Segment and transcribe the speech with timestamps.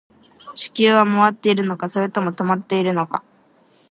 [0.55, 3.23] 地球は回っているのか、それとも止まっているのか